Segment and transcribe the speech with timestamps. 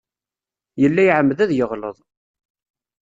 [0.81, 1.97] Yella iεemmed ad yeɣleḍ.